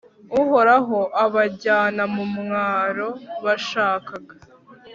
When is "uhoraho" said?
0.41-0.99